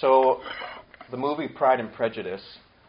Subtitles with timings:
[0.00, 0.40] So,
[1.10, 2.42] the movie Pride and Prejudice,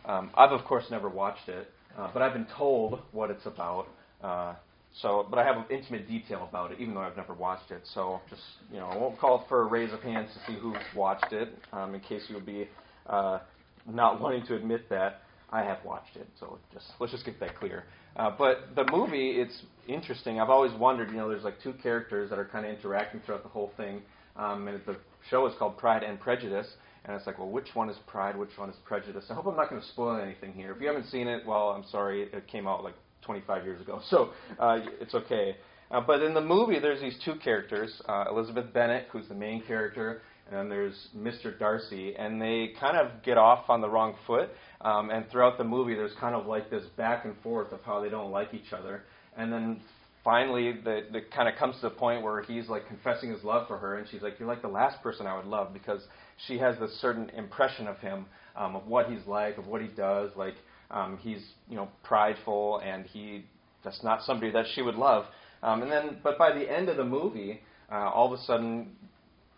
[0.06, 3.88] um, I've of course never watched it, uh, but I've been told what it's about.
[4.22, 4.56] Uh,
[5.02, 7.82] so, but I have intimate detail about it, even though I've never watched it.
[7.94, 8.42] So, just
[8.72, 11.50] you know, I won't call for a raise of hands to see who's watched it,
[11.72, 12.68] um, in case you would be
[13.06, 13.40] uh,
[13.88, 16.28] not wanting to admit that I have watched it.
[16.42, 17.86] So, just let's just get that clear.
[18.18, 20.42] Uh, but the movie, it's interesting.
[20.42, 23.44] I've always wondered, you know, there's like two characters that are kind of interacting throughout
[23.44, 24.02] the whole thing,
[24.36, 24.98] um, and the
[25.30, 26.68] show is called Pride and Prejudice.
[27.08, 28.38] And it's like, well, which one is pride?
[28.38, 29.26] Which one is prejudice?
[29.30, 30.74] I hope I'm not going to spoil anything here.
[30.74, 32.24] If you haven't seen it, well, I'm sorry.
[32.24, 35.56] It came out like 25 years ago, so uh, it's okay.
[35.90, 39.64] Uh, but in the movie, there's these two characters uh, Elizabeth Bennet, who's the main
[39.64, 41.58] character, and then there's Mr.
[41.58, 44.50] Darcy, and they kind of get off on the wrong foot.
[44.82, 48.02] Um, and throughout the movie, there's kind of like this back and forth of how
[48.02, 49.04] they don't like each other.
[49.38, 49.82] And then
[50.24, 53.78] finally, the, kind of comes to the point where he's like confessing his love for
[53.78, 56.02] her, and she's like, "You're like the last person I would love," because
[56.46, 59.88] she has this certain impression of him, um, of what he's like, of what he
[59.88, 60.32] does.
[60.36, 60.56] Like
[60.92, 63.46] um, he's you know prideful, and he
[63.84, 65.26] that's not somebody that she would love.
[65.64, 68.92] Um, and then, but by the end of the movie, uh, all of a sudden,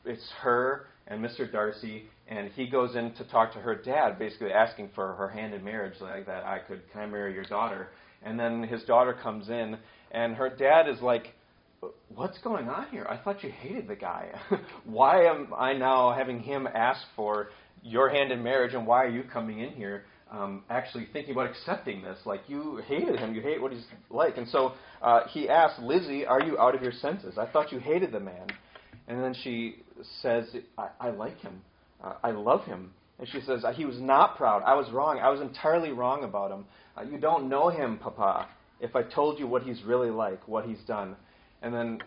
[0.05, 1.51] it's her and Mr.
[1.51, 5.53] Darcy, and he goes in to talk to her dad, basically asking for her hand
[5.53, 7.87] in marriage, like that I could can I marry your daughter?
[8.21, 9.77] And then his daughter comes in,
[10.11, 11.33] and her dad is like,
[12.09, 13.05] what's going on here?
[13.09, 14.29] I thought you hated the guy.
[14.85, 17.49] why am I now having him ask for
[17.83, 21.49] your hand in marriage, and why are you coming in here um, actually thinking about
[21.49, 22.19] accepting this?
[22.25, 24.37] Like, you hated him, you hate what he's like.
[24.37, 27.37] And so uh, he asked, Lizzie, are you out of your senses?
[27.37, 28.47] I thought you hated the man.
[29.07, 29.77] And then she
[30.21, 30.45] says,
[30.77, 31.61] I, I like him,
[32.03, 32.91] uh, I love him.
[33.17, 34.63] And she says, He was not proud.
[34.65, 35.19] I was wrong.
[35.19, 36.65] I was entirely wrong about him.
[36.97, 38.47] Uh, you don't know him, Papa.
[38.79, 41.17] If I told you what he's really like, what he's done.
[41.61, 41.99] And then,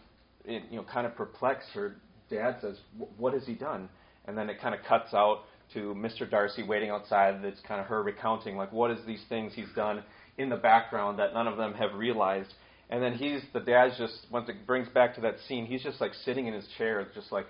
[0.45, 1.97] it, you know, kind of perplexed, her
[2.31, 2.79] dad says,
[3.17, 3.89] "What has he done?"
[4.27, 5.45] And then it kind of cuts out
[5.75, 6.29] to Mr.
[6.29, 7.43] Darcy waiting outside.
[7.43, 10.03] That's kind of her recounting, like, what is these things he's done
[10.39, 12.53] in the background that none of them have realized.
[12.91, 16.01] And then he's the dad's just once it brings back to that scene, he's just
[16.01, 17.47] like sitting in his chair, just like,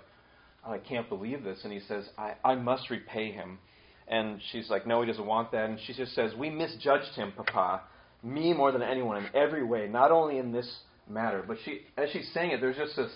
[0.65, 1.59] oh, I can't believe this.
[1.63, 3.59] And he says, I, I must repay him.
[4.07, 5.69] And she's like, No, he doesn't want that.
[5.69, 7.81] And she just says, We misjudged him, Papa.
[8.21, 10.79] Me more than anyone in every way, not only in this
[11.09, 11.43] matter.
[11.47, 13.11] But she, as she's saying it, there's just this.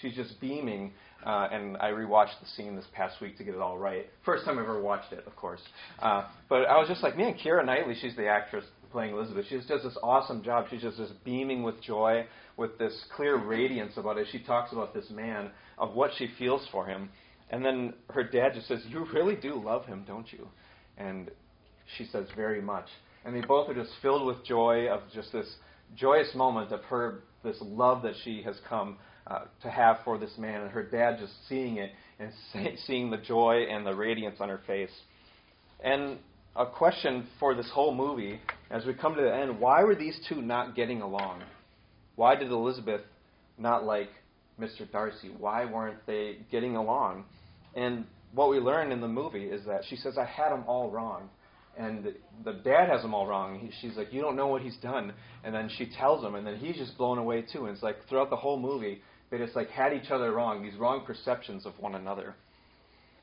[0.00, 0.92] She's just beaming,
[1.26, 4.06] uh, and I rewatched the scene this past week to get it all right.
[4.24, 5.60] First time I've ever watched it, of course.
[5.98, 9.44] Uh, but I was just like, man, Keira Knightley, she's the actress playing Elizabeth.
[9.48, 10.66] She just does this awesome job.
[10.70, 14.26] She's just this beaming with joy, with this clear radiance about it.
[14.32, 17.10] She talks about this man, of what she feels for him.
[17.50, 20.48] And then her dad just says, You really do love him, don't you?
[20.96, 21.30] And
[21.96, 22.86] she says, Very much.
[23.24, 25.46] And they both are just filled with joy of just this
[25.96, 30.32] joyous moment of her this love that she has come uh, to have for this
[30.38, 32.32] man, and her dad just seeing it and
[32.86, 34.90] seeing the joy and the radiance on her face.
[35.82, 36.18] And
[36.56, 38.40] a question for this whole movie,
[38.70, 41.42] as we come to the end, why were these two not getting along?
[42.16, 43.02] Why did Elizabeth
[43.56, 44.10] not like
[44.60, 44.90] Mr.
[44.90, 45.30] Darcy?
[45.38, 47.24] Why weren't they getting along?
[47.74, 50.90] And what we learn in the movie is that she says, I had them all
[50.90, 51.30] wrong
[51.80, 52.14] and
[52.44, 53.58] the dad has them all wrong.
[53.58, 55.12] He, she's like, "You don't know what he's done,"
[55.44, 57.66] and then she tells him, and then he's just blown away too.
[57.66, 60.76] And it's like throughout the whole movie, they just like had each other wrong, these
[60.76, 62.34] wrong perceptions of one another.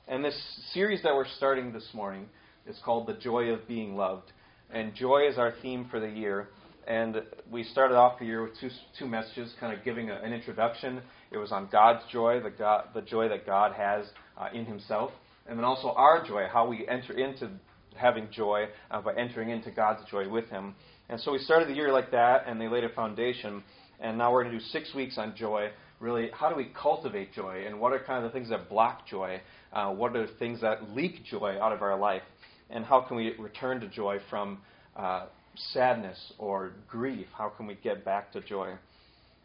[0.07, 0.37] And this
[0.73, 2.27] series that we're starting this morning
[2.65, 4.31] is called "The Joy of Being Loved,"
[4.71, 6.49] and joy is our theme for the year.
[6.87, 10.33] And we started off the year with two two messages, kind of giving a, an
[10.33, 11.01] introduction.
[11.31, 14.05] It was on God's joy, the God, the joy that God has
[14.37, 15.11] uh, in Himself,
[15.47, 17.49] and then also our joy, how we enter into
[17.97, 20.75] having joy uh, by entering into God's joy with Him.
[21.09, 23.63] And so we started the year like that, and they laid a foundation.
[23.99, 25.69] And now we're going to do six weeks on joy.
[25.99, 27.63] Really, how do we cultivate joy?
[27.65, 29.41] And what are kind of the things that block joy?
[29.73, 32.21] Uh, what are the things that leak joy out of our life?
[32.69, 34.59] And how can we return to joy from
[34.95, 35.27] uh,
[35.73, 37.27] sadness or grief?
[37.35, 38.73] How can we get back to joy?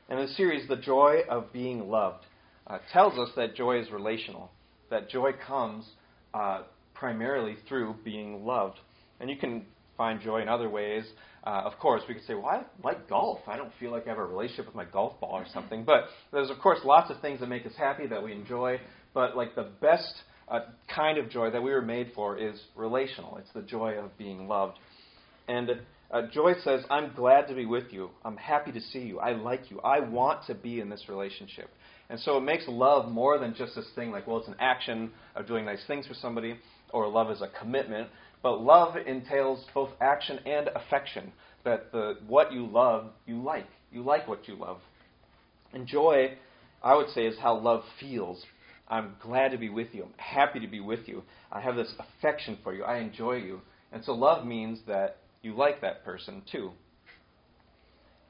[0.08, 2.26] And the series, The Joy of Being Loved,
[2.66, 4.50] uh, tells us that joy is relational,
[4.90, 5.86] that joy comes
[6.34, 6.62] uh,
[7.02, 8.78] primarily through being loved.
[9.18, 9.66] And you can
[9.96, 11.02] find joy in other ways.
[11.44, 13.40] Uh, of course, we could say, well, I like golf.
[13.48, 15.82] I don't feel like I have a relationship with my golf ball or something.
[15.82, 18.78] But there's, of course, lots of things that make us happy that we enjoy.
[19.14, 20.14] But, like, the best
[20.48, 20.60] uh,
[20.94, 23.36] kind of joy that we were made for is relational.
[23.38, 24.78] It's the joy of being loved.
[25.48, 25.70] And
[26.12, 28.10] uh, joy says, I'm glad to be with you.
[28.24, 29.18] I'm happy to see you.
[29.18, 29.80] I like you.
[29.80, 31.68] I want to be in this relationship.
[32.10, 35.10] And so it makes love more than just this thing like, well, it's an action
[35.34, 36.58] of doing nice things for somebody
[36.92, 38.08] or love is a commitment,
[38.42, 41.32] but love entails both action and affection.
[41.64, 43.66] That the what you love, you like.
[43.92, 44.78] You like what you love.
[45.72, 46.36] And joy,
[46.82, 48.44] I would say, is how love feels.
[48.88, 50.04] I'm glad to be with you.
[50.04, 51.22] I'm happy to be with you.
[51.50, 52.84] I have this affection for you.
[52.84, 53.60] I enjoy you.
[53.92, 56.72] And so love means that you like that person too.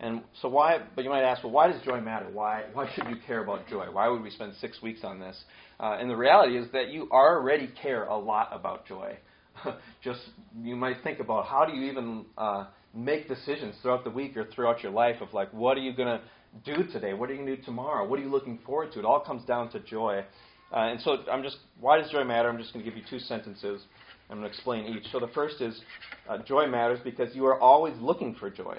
[0.02, 0.78] And so why?
[0.96, 2.26] But you might ask, well, why does joy matter?
[2.32, 2.64] Why?
[2.72, 3.86] Why should you care about joy?
[3.90, 5.40] Why would we spend six weeks on this?
[5.78, 9.16] Uh, and the reality is that you already care a lot about joy.
[10.04, 10.20] Just
[10.60, 14.44] you might think about how do you even uh, make decisions throughout the week or
[14.52, 16.20] throughout your life of like, what are you to
[16.64, 17.14] do today?
[17.14, 18.06] What are you to do tomorrow?
[18.06, 18.98] What are you looking forward to?
[18.98, 20.24] It all comes down to joy.
[20.72, 22.48] Uh, and so I'm just, why does joy matter?
[22.48, 23.82] I'm just going to give you two sentences.
[24.30, 25.10] I'm to explain each.
[25.12, 25.80] So the first is,
[26.28, 28.78] uh, joy matters because you are always looking for joy.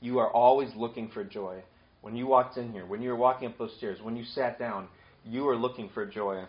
[0.00, 1.62] You are always looking for joy.
[2.00, 4.58] When you walked in here, when you were walking up those stairs, when you sat
[4.58, 4.88] down,
[5.24, 6.42] you were looking for joy.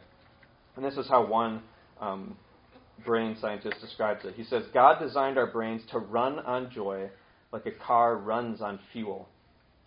[0.75, 1.61] And this is how one
[1.99, 2.37] um,
[3.05, 4.35] brain scientist describes it.
[4.35, 7.09] He says, God designed our brains to run on joy
[7.51, 9.27] like a car runs on fuel.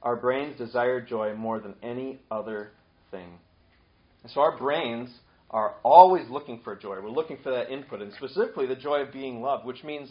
[0.02, 2.72] Our brains desire joy more than any other
[3.10, 3.38] thing.
[4.22, 5.08] And so our brains
[5.50, 7.00] are always looking for joy.
[7.00, 10.10] We're looking for that input, and specifically the joy of being loved, which means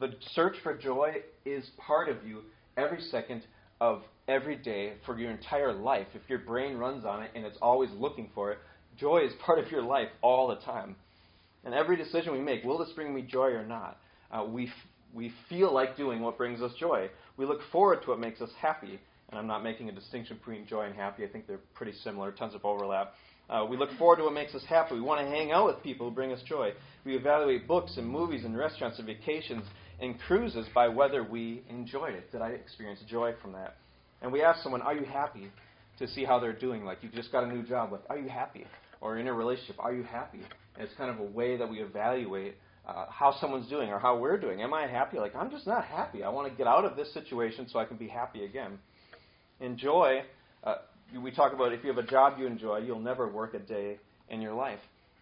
[0.00, 2.42] the search for joy is part of you
[2.76, 3.42] every second
[3.80, 6.06] of every day for your entire life.
[6.14, 8.58] If your brain runs on it and it's always looking for it,
[8.96, 10.96] joy is part of your life all the time.
[11.64, 13.98] And every decision we make, will this bring me joy or not?
[14.30, 14.72] Uh, we, f-
[15.14, 17.08] we feel like doing what brings us joy.
[17.36, 19.00] We look forward to what makes us happy.
[19.30, 21.24] And I'm not making a distinction between joy and happy.
[21.24, 23.14] I think they're pretty similar, tons of overlap.
[23.48, 24.94] Uh, we look forward to what makes us happy.
[24.94, 26.72] We want to hang out with people who bring us joy.
[27.04, 29.64] We evaluate books and movies and restaurants and vacations
[30.00, 32.30] and cruises by whether we enjoyed it.
[32.32, 33.76] Did I experience joy from that?
[34.22, 35.50] And we ask someone, Are you happy?
[36.00, 36.84] to see how they're doing.
[36.84, 37.92] Like, you just got a new job.
[37.92, 38.66] Like, Are you happy?
[39.00, 40.40] Or in a relationship, Are you happy?
[40.74, 42.56] And it's kind of a way that we evaluate
[42.86, 44.60] uh, how someone's doing or how we're doing.
[44.60, 45.18] Am I happy?
[45.18, 46.22] Like, I'm just not happy.
[46.24, 48.78] I want to get out of this situation so I can be happy again.
[49.60, 50.22] Enjoy.
[50.64, 50.76] uh,
[51.22, 53.98] we talk about if you have a job you enjoy, you'll never work a day
[54.28, 54.80] in your life.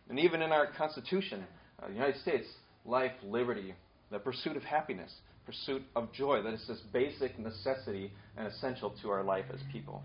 [0.08, 1.44] And even in our Constitution,
[1.82, 2.46] uh, the United States,
[2.86, 3.74] life, liberty,
[4.12, 5.12] the pursuit of happiness,
[5.46, 10.02] pursuit of joy, that is this basic necessity and essential to our life as people.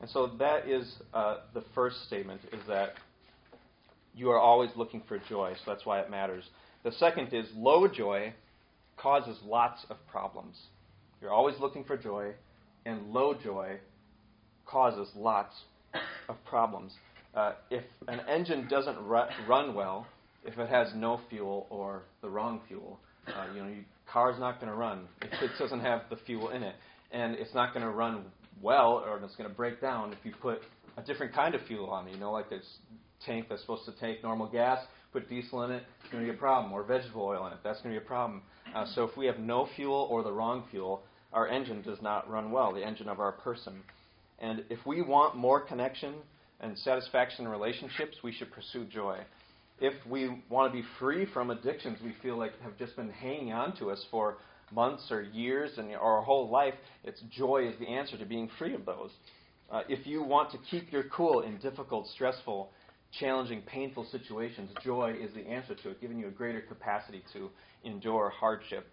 [0.00, 2.90] And so that is uh, the first statement, is that
[4.14, 6.44] you are always looking for joy, so that's why it matters.
[6.84, 8.32] The second is low joy
[8.96, 10.56] causes lots of problems.
[11.20, 12.32] You're always looking for joy,
[12.86, 13.78] and low joy
[14.66, 15.54] causes lots
[16.28, 16.92] of problems.
[17.34, 20.06] Uh, if an engine doesn't ru- run well,
[20.44, 22.98] if it has no fuel or the wrong fuel,
[23.28, 26.50] uh, you know, your car's not going to run if it doesn't have the fuel
[26.50, 26.74] in it,
[27.12, 28.24] and it's not going to run
[28.62, 30.60] well, or it's going to break down if you put
[30.96, 32.14] a different kind of fuel on it.
[32.14, 32.64] You know, like this
[33.24, 34.78] tank that's supposed to take normal gas,
[35.12, 37.58] put diesel in it, it's going to be a problem, or vegetable oil in it,
[37.62, 38.42] that's going to be a problem.
[38.74, 41.02] Uh, so if we have no fuel or the wrong fuel,
[41.32, 43.80] our engine does not run well, the engine of our person.
[44.38, 46.14] And if we want more connection
[46.60, 49.18] and satisfaction in relationships, we should pursue joy.
[49.80, 53.52] If we want to be free from addictions we feel like have just been hanging
[53.52, 54.36] on to us for
[54.72, 58.74] months or years and our whole life, it's joy is the answer to being free
[58.74, 59.10] of those.
[59.70, 62.70] Uh, if you want to keep your cool in difficult, stressful,
[63.18, 67.48] challenging, painful situations, joy is the answer to it, giving you a greater capacity to
[67.84, 68.86] endure hardship.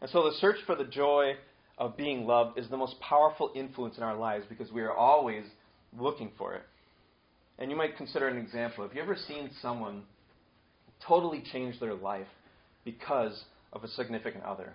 [0.00, 1.34] And so the search for the joy
[1.78, 5.44] of being loved is the most powerful influence in our lives because we are always
[5.98, 6.62] looking for it.
[7.58, 8.86] And you might consider an example.
[8.86, 10.02] Have you ever seen someone
[11.06, 12.26] totally change their life
[12.84, 14.74] because of a significant other,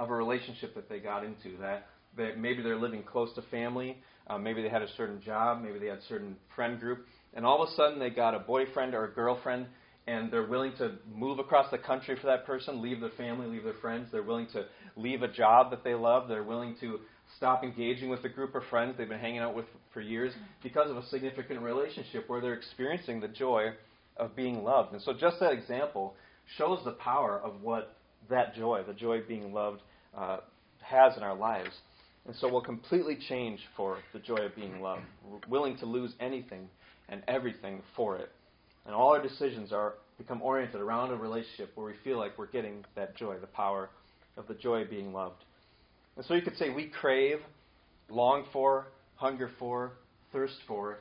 [0.00, 3.96] of a relationship that they got into, that, that maybe they're living close to family,
[4.26, 7.44] uh, maybe they had a certain job, maybe they had a certain friend group, and
[7.44, 9.66] all of a sudden they got a boyfriend or a girlfriend
[10.06, 13.64] and they're willing to move across the country for that person, leave their family, leave
[13.64, 14.08] their friends.
[14.12, 14.66] They're willing to
[14.96, 16.28] leave a job that they love.
[16.28, 17.00] They're willing to
[17.38, 20.90] stop engaging with a group of friends they've been hanging out with for years because
[20.90, 23.70] of a significant relationship where they're experiencing the joy
[24.16, 24.92] of being loved.
[24.92, 26.14] And so, just that example
[26.56, 27.96] shows the power of what
[28.30, 29.80] that joy, the joy of being loved,
[30.16, 30.38] uh,
[30.80, 31.70] has in our lives.
[32.26, 35.02] And so, we'll completely change for the joy of being loved.
[35.28, 36.68] We're willing to lose anything
[37.08, 38.30] and everything for it.
[38.86, 42.46] And all our decisions are become oriented around a relationship where we feel like we're
[42.46, 43.90] getting that joy, the power
[44.36, 45.42] of the joy of being loved.
[46.16, 47.38] And so you could say we crave,
[48.08, 49.92] long for, hunger for,
[50.32, 50.98] thirst for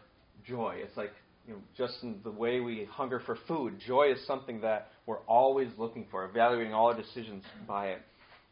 [0.48, 0.76] joy.
[0.78, 1.12] It's like
[1.48, 5.20] you know, just in the way we hunger for food, joy is something that we're
[5.22, 8.02] always looking for, evaluating all our decisions by it.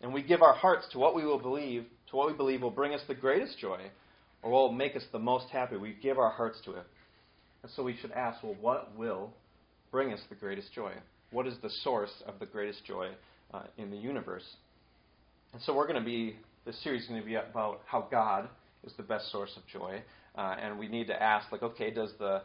[0.02, 2.72] And we give our hearts to what we will believe, to what we believe will
[2.72, 3.80] bring us the greatest joy,
[4.42, 5.78] or will make us the most happy.
[5.78, 6.86] We give our hearts to it.
[7.64, 9.32] And so we should ask, well, what will
[9.92, 10.92] bring us the greatest joy?
[11.32, 13.10] What is the source of the greatest joy
[13.54, 14.44] uh, in the universe?
[15.54, 18.50] And so we're going to be, this series is going to be about how God
[18.84, 20.02] is the best source of joy.
[20.36, 22.42] Uh, and we need to ask, like, okay, does the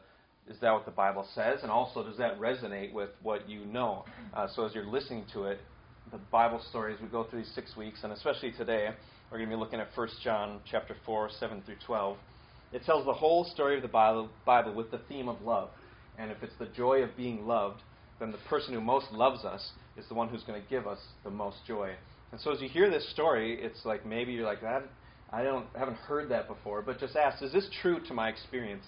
[0.48, 1.60] is that what the Bible says?
[1.62, 4.04] And also, does that resonate with what you know?
[4.34, 5.60] Uh, so as you're listening to it,
[6.12, 8.90] the Bible story as we go through these six weeks, and especially today,
[9.30, 12.16] we're going to be looking at 1 John chapter 4, 7 through 12.
[12.72, 15.70] It tells the whole story of the Bible, Bible with the theme of love.
[16.18, 17.82] And if it's the joy of being loved,
[18.20, 20.98] then the person who most loves us is the one who's going to give us
[21.24, 21.92] the most joy.
[22.32, 24.84] And so as you hear this story, it's like maybe you're like, that
[25.32, 28.28] I don't I haven't heard that before, but just ask, is this true to my
[28.28, 28.84] experience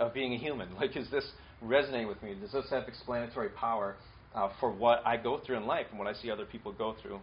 [0.00, 0.68] of being a human?
[0.80, 1.24] Like, is this
[1.62, 2.34] resonating with me?
[2.40, 3.96] Does this have explanatory power
[4.34, 6.96] uh, for what I go through in life and what I see other people go
[7.00, 7.20] through?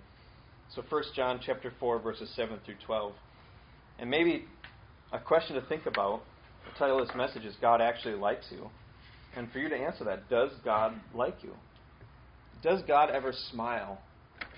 [0.76, 3.14] So, 1 John chapter 4, verses 7 through 12.
[4.00, 4.46] And maybe
[5.12, 6.22] a question to think about.
[6.66, 8.70] The title of this message is God Actually Likes You.
[9.36, 11.54] And for you to answer that, does God like you?
[12.62, 14.02] Does God ever smile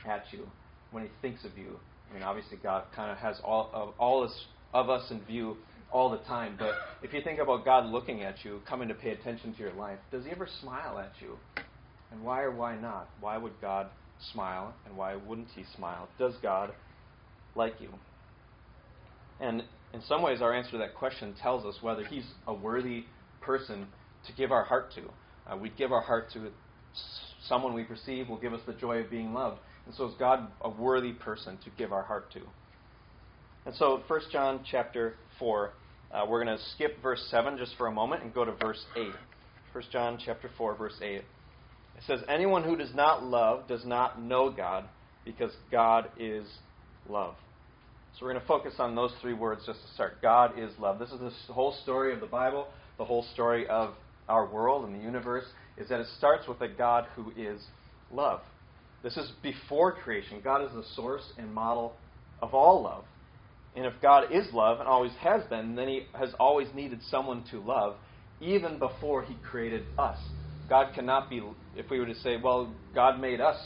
[0.07, 0.47] at you
[0.91, 1.79] when He thinks of you?
[2.09, 4.27] I mean, obviously, God kind of has all of, all
[4.73, 5.57] of us in view
[5.91, 6.55] all the time.
[6.57, 9.73] But if you think about God looking at you, coming to pay attention to your
[9.73, 11.37] life, does He ever smile at you?
[12.11, 13.09] And why or why not?
[13.19, 13.87] Why would God
[14.33, 16.07] smile, and why wouldn't He smile?
[16.17, 16.71] Does God
[17.55, 17.89] like you?
[19.39, 23.05] And in some ways, our answer to that question tells us whether He's a worthy
[23.41, 23.87] person
[24.27, 25.01] to give our heart to.
[25.51, 26.51] Uh, we give our heart to
[27.47, 29.59] someone we perceive will give us the joy of being loved.
[29.85, 32.41] And so is God a worthy person to give our heart to?
[33.65, 35.71] And so 1 John chapter 4,
[36.11, 38.83] uh, we're going to skip verse 7 just for a moment and go to verse
[38.95, 39.07] 8.
[39.73, 41.15] 1 John chapter 4, verse 8.
[41.15, 41.23] It
[42.07, 44.85] says, Anyone who does not love does not know God,
[45.25, 46.45] because God is
[47.07, 47.35] love.
[48.17, 50.21] So we're going to focus on those three words just to start.
[50.21, 50.97] God is love.
[50.97, 53.93] This is the whole story of the Bible, the whole story of
[54.27, 55.45] our world and the universe,
[55.77, 57.61] is that it starts with a God who is
[58.11, 58.41] love.
[59.03, 60.41] This is before creation.
[60.43, 61.93] God is the source and model
[62.41, 63.05] of all love.
[63.75, 67.43] And if God is love and always has been, then He has always needed someone
[67.51, 67.95] to love,
[68.39, 70.17] even before He created us.
[70.69, 71.41] God cannot be,
[71.75, 73.57] if we were to say, well, God made us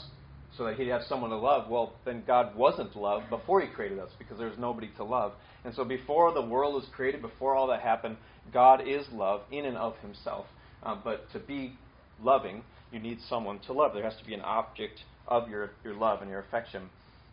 [0.57, 3.99] so that He'd have someone to love, well, then God wasn't love before He created
[3.99, 5.33] us because there was nobody to love.
[5.65, 8.17] And so before the world was created, before all that happened,
[8.51, 10.45] God is love in and of Himself.
[10.83, 11.77] Uh, but to be
[12.21, 13.93] loving, you need someone to love.
[13.93, 16.89] There has to be an object of your, your love and your affection.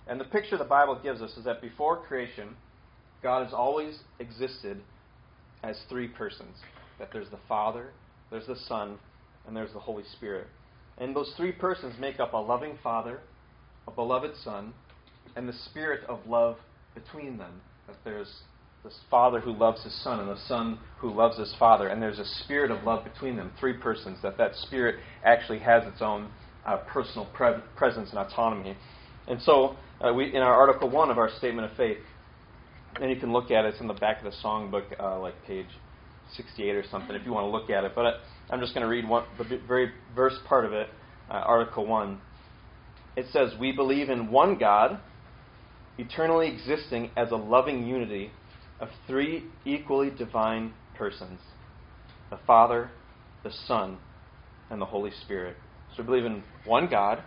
[0.07, 2.57] And the picture the Bible gives us is that before creation,
[3.23, 4.81] God has always existed
[5.63, 6.57] as three persons.
[6.99, 7.91] That there's the Father,
[8.31, 8.99] there's the Son,
[9.47, 10.47] and there's the Holy Spirit.
[10.99, 13.21] And those three persons make up a loving Father,
[13.87, 14.73] a beloved Son,
[15.37, 16.57] and the Spirit of love
[16.95, 17.61] between them.
[17.87, 18.43] That there's
[18.85, 22.19] this Father who loves his Son and the Son who loves his Father, and there's
[22.19, 24.19] a spirit of love between them, three persons.
[24.23, 26.31] That that spirit actually has its own
[26.67, 28.77] uh, personal pre- presence and autonomy.
[29.31, 31.99] And so, uh, we, in our Article 1 of our Statement of Faith,
[33.01, 35.35] and you can look at it, it's in the back of the songbook, uh, like
[35.47, 35.69] page
[36.37, 37.93] 68 or something, if you want to look at it.
[37.95, 38.07] But
[38.51, 40.89] I, am just going to read one, the very verse part of it,
[41.31, 42.21] uh, Article 1.
[43.15, 44.99] It says, We believe in one God,
[45.97, 48.33] eternally existing as a loving unity
[48.81, 51.39] of three equally divine persons
[52.31, 52.91] the Father,
[53.45, 53.99] the Son,
[54.71, 55.57] and the Holy Spirit.
[55.97, 57.23] So we believe in one God,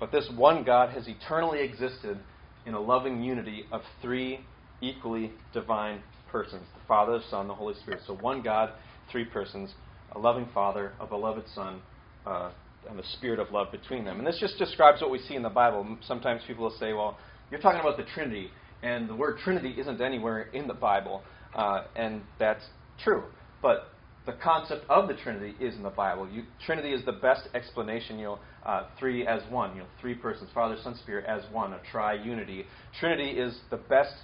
[0.00, 2.18] but this one God has eternally existed
[2.66, 4.40] in a loving unity of three
[4.80, 8.00] equally divine persons the Father, the Son, the Holy Spirit.
[8.06, 8.70] So one God,
[9.10, 9.72] three persons,
[10.12, 11.80] a loving Father, a beloved Son,
[12.26, 12.50] uh,
[12.88, 14.18] and the Spirit of love between them.
[14.18, 15.96] And this just describes what we see in the Bible.
[16.06, 17.16] Sometimes people will say, well,
[17.50, 18.50] you're talking about the Trinity,
[18.82, 21.22] and the word Trinity isn't anywhere in the Bible.
[21.54, 22.64] Uh, and that's
[23.02, 23.22] true.
[23.62, 23.93] But
[24.26, 26.28] the concept of the Trinity is in the Bible.
[26.28, 28.18] You, Trinity is the best explanation.
[28.18, 29.72] You know, uh, three as one.
[29.74, 32.64] You know, three persons, Father, Son, Spirit as one, a triunity.
[32.98, 34.14] Trinity is the best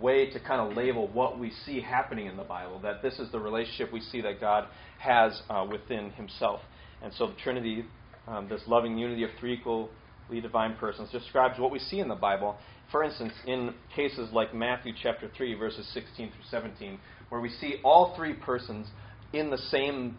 [0.00, 2.78] way to kind of label what we see happening in the Bible.
[2.80, 6.60] That this is the relationship we see that God has uh, within Himself.
[7.02, 7.86] And so the Trinity,
[8.28, 9.88] um, this loving unity of three equally
[10.42, 12.56] divine persons, describes what we see in the Bible.
[12.92, 16.98] For instance, in cases like Matthew chapter 3, verses 16 through 17,
[17.30, 18.86] where we see all three persons
[19.38, 20.16] in the same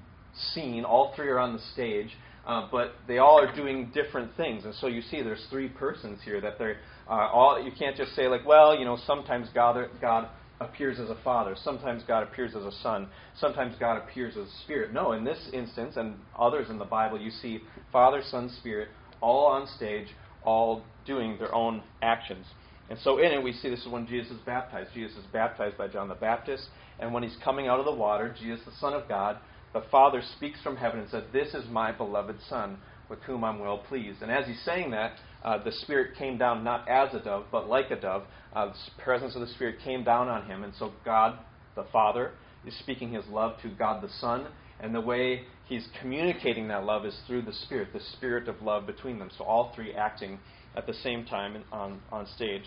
[0.53, 0.85] scene.
[0.85, 2.09] All three are on the stage,
[2.45, 4.65] uh, but they all are doing different things.
[4.65, 6.77] And so you see, there's three persons here that they're
[7.09, 7.61] uh, all.
[7.63, 11.55] You can't just say like, well, you know, sometimes God God appears as a father,
[11.63, 13.07] sometimes God appears as a son,
[13.39, 14.91] sometimes God appears as a spirit.
[14.93, 17.59] No, in this instance and others in the Bible, you see
[17.91, 18.89] Father, Son, Spirit
[19.21, 20.07] all on stage,
[20.43, 22.45] all doing their own actions.
[22.89, 24.91] And so in it, we see this is when Jesus is baptized.
[24.93, 26.67] Jesus is baptized by John the Baptist.
[26.99, 29.37] And when he's coming out of the water, Jesus, the Son of God,
[29.73, 32.77] the Father speaks from heaven and says, This is my beloved Son,
[33.09, 34.21] with whom I'm well pleased.
[34.21, 35.13] And as he's saying that,
[35.43, 38.23] uh, the Spirit came down not as a dove, but like a dove.
[38.53, 40.63] Uh, the presence of the Spirit came down on him.
[40.63, 41.37] And so God,
[41.75, 42.31] the Father,
[42.65, 44.47] is speaking his love to God the Son.
[44.79, 48.85] And the way he's communicating that love is through the Spirit, the Spirit of love
[48.87, 49.29] between them.
[49.37, 50.39] So all three acting
[50.75, 52.63] at the same time on, on stage.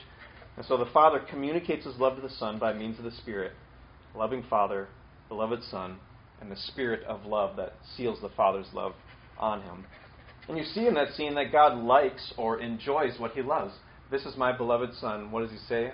[0.56, 3.52] And so the Father communicates his love to the Son by means of the Spirit.
[4.14, 4.88] Loving Father,
[5.28, 5.98] beloved Son,
[6.40, 8.92] and the Spirit of love that seals the Father's love
[9.38, 9.84] on him.
[10.48, 13.74] And you see in that scene that God likes or enjoys what he loves.
[14.10, 15.30] This is my beloved Son.
[15.30, 15.92] What does he say?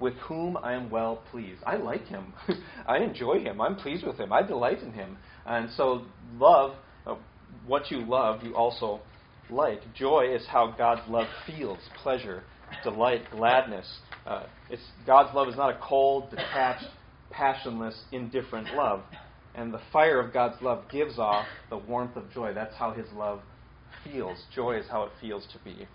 [0.00, 1.60] With whom I am well pleased.
[1.66, 2.32] I like him.
[2.86, 3.60] I enjoy him.
[3.60, 4.32] I'm pleased with him.
[4.32, 5.18] I delight in him.
[5.44, 6.06] And so,
[6.38, 6.76] love,
[7.06, 7.16] uh,
[7.66, 9.02] what you love, you also
[9.50, 9.80] like.
[9.94, 12.42] Joy is how God's love feels pleasure,
[12.82, 13.86] delight, gladness.
[14.26, 16.86] Uh, it's, God's love is not a cold, detached,
[17.30, 19.02] passionless, indifferent love.
[19.54, 22.54] And the fire of God's love gives off the warmth of joy.
[22.54, 23.40] That's how his love
[24.04, 24.38] feels.
[24.54, 25.86] Joy is how it feels to be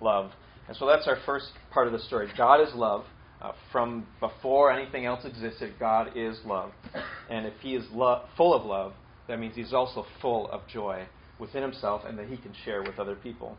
[0.00, 0.32] love.
[0.68, 2.28] And so that's our first part of the story.
[2.36, 3.04] God is love.
[3.40, 6.72] Uh, from before anything else existed, God is love.
[7.30, 8.92] And if He is lo- full of love,
[9.28, 11.06] that means He's also full of joy
[11.38, 13.56] within Himself and that He can share with other people.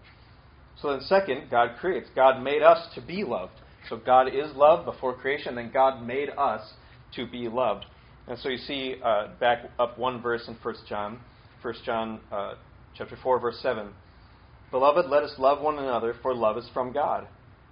[0.80, 2.10] So then, second, God creates.
[2.16, 3.54] God made us to be loved.
[3.90, 6.62] So God is love before creation, then God made us
[7.16, 7.86] to be loved.
[8.28, 11.20] And so you see, uh, back up one verse in 1 John,
[11.62, 12.54] 1 John uh,
[12.96, 13.90] chapter 4, verse 7.
[14.72, 17.28] Beloved, let us love one another, for love is from God.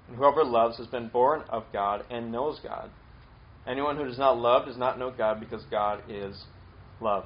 [0.07, 2.89] And whoever loves has been born of God and knows God.
[3.67, 6.35] Anyone who does not love does not know God, because God is
[6.99, 7.25] love.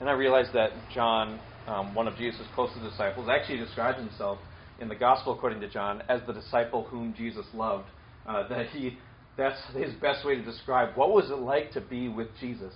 [0.00, 4.38] And I realize that John, um, one of Jesus' closest disciples, actually describes himself
[4.78, 7.88] in the Gospel according to John as the disciple whom Jesus loved.
[8.26, 8.98] Uh, that he,
[9.36, 12.72] that's his best way to describe what was it like to be with Jesus.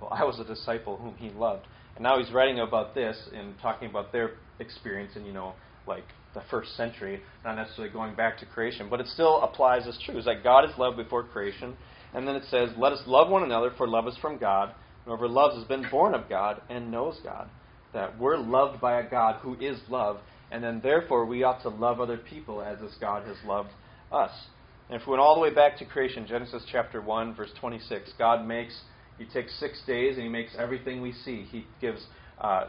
[0.00, 1.66] Well, I was a disciple whom he loved.
[1.96, 5.54] And now he's writing about this and talking about their experience in, you know,
[5.86, 9.98] like the first century, not necessarily going back to creation, but it still applies as
[10.04, 10.16] true.
[10.16, 11.76] It's like God is love before creation.
[12.14, 14.74] And then it says, Let us love one another, for love is from God.
[15.04, 17.48] Whoever loves has been born of God and knows God.
[17.92, 20.18] That we're loved by a God who is love,
[20.50, 23.70] and then therefore we ought to love other people as this God has loved
[24.12, 24.30] us.
[24.90, 28.12] And if we went all the way back to creation, Genesis chapter 1, verse 26,
[28.18, 28.76] God makes,
[29.18, 31.46] He takes six days and He makes everything we see.
[31.48, 32.04] He gives,
[32.40, 32.64] uh,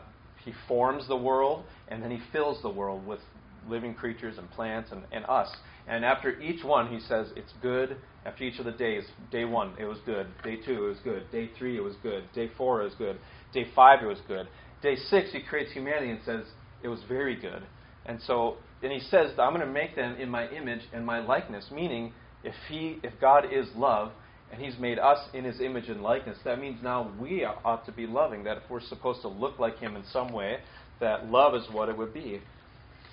[0.46, 3.22] He forms the world, and then He fills the world with
[3.68, 5.50] living creatures and plants and, and us.
[5.88, 7.98] And after each one, He says, it's good.
[8.24, 10.28] After each of the days, day one, it was good.
[10.44, 11.32] Day two, it was good.
[11.32, 12.26] Day three, it was good.
[12.36, 13.18] Day four, it was good.
[13.52, 14.48] Day five, it was good.
[14.84, 16.44] Day six, He creates humanity and says,
[16.84, 17.64] it was very good.
[18.06, 21.20] And so, and he says, I'm going to make them in my image and my
[21.20, 21.66] likeness.
[21.72, 24.12] Meaning, if he, if God is love,
[24.52, 27.92] and He's made us in His image and likeness, that means now we ought to
[27.92, 28.44] be loving.
[28.44, 30.58] That if we're supposed to look like Him in some way,
[31.00, 32.42] that love is what it would be.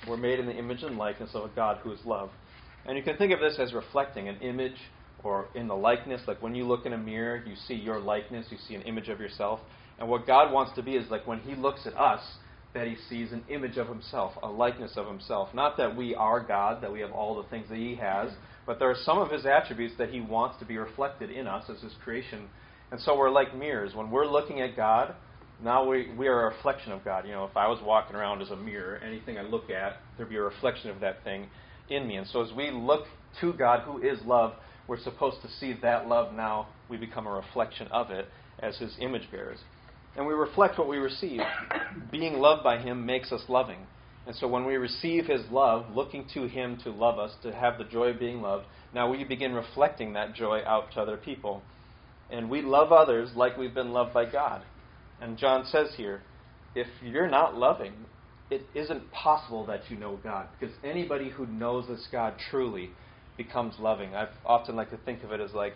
[0.08, 2.30] We're made in the image and likeness of a God who is love.
[2.86, 4.76] And you can think of this as reflecting an image
[5.22, 6.22] or in the likeness.
[6.26, 9.08] Like when you look in a mirror, you see your likeness, you see an image
[9.08, 9.60] of yourself.
[9.98, 12.20] And what God wants to be is like when He looks at us,
[12.78, 15.48] that he sees an image of himself, a likeness of himself.
[15.52, 18.30] Not that we are God, that we have all the things that he has,
[18.66, 21.64] but there are some of his attributes that he wants to be reflected in us
[21.68, 22.48] as his creation.
[22.92, 23.96] And so we're like mirrors.
[23.96, 25.14] When we're looking at God,
[25.60, 27.26] now we, we are a reflection of God.
[27.26, 30.30] You know, if I was walking around as a mirror, anything I look at, there'd
[30.30, 31.48] be a reflection of that thing
[31.90, 32.14] in me.
[32.14, 33.06] And so as we look
[33.40, 34.52] to God, who is love,
[34.86, 36.68] we're supposed to see that love now.
[36.88, 38.28] We become a reflection of it
[38.60, 39.58] as his image bearers
[40.18, 41.40] and we reflect what we receive.
[42.10, 43.78] Being loved by Him makes us loving.
[44.26, 47.78] And so when we receive His love, looking to Him to love us, to have
[47.78, 51.62] the joy of being loved, now we begin reflecting that joy out to other people.
[52.30, 54.62] And we love others like we've been loved by God.
[55.22, 56.22] And John says here,
[56.74, 57.92] if you're not loving,
[58.50, 60.48] it isn't possible that you know God.
[60.58, 62.90] Because anybody who knows this God truly
[63.36, 64.16] becomes loving.
[64.16, 65.74] I often like to think of it as like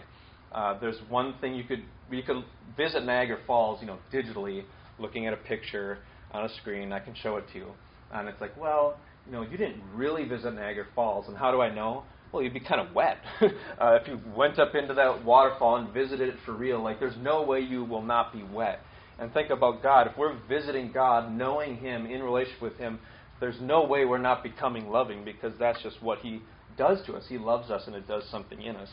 [0.53, 2.45] uh, there's one thing you could you could
[2.77, 4.65] visit Niagara Falls, you know, digitally,
[4.99, 5.99] looking at a picture
[6.33, 6.93] on a screen.
[6.93, 7.67] I can show it to you,
[8.13, 8.97] and it's like, well,
[9.27, 12.05] you know, you didn't really visit Niagara Falls, and how do I know?
[12.33, 15.93] Well, you'd be kind of wet uh, if you went up into that waterfall and
[15.93, 16.83] visited it for real.
[16.83, 18.81] Like, there's no way you will not be wet.
[19.19, 20.07] And think about God.
[20.07, 22.99] If we're visiting God, knowing Him, in relationship with Him,
[23.39, 26.41] there's no way we're not becoming loving because that's just what He
[26.79, 27.25] does to us.
[27.29, 28.89] He loves us, and it does something in us.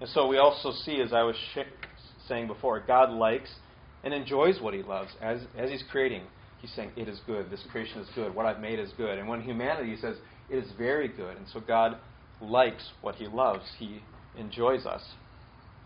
[0.00, 1.60] And so we also see, as I was sh-
[2.28, 3.50] saying before, God likes
[4.04, 6.22] and enjoys what He loves as, as He's creating.
[6.60, 7.50] He's saying, It is good.
[7.50, 8.34] This creation is good.
[8.34, 9.18] What I've made is good.
[9.18, 10.16] And when humanity says,
[10.50, 11.36] It is very good.
[11.36, 11.96] And so God
[12.40, 14.00] likes what He loves, He
[14.38, 15.02] enjoys us.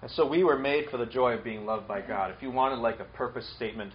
[0.03, 2.31] And so we were made for the joy of being loved by God.
[2.31, 3.92] If you wanted like a purpose statement